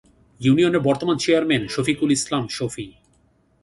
[0.39, 2.87] ইউনিয়নের বর্তমান চেয়ারম্যান শফিকুল ইসলাম শফি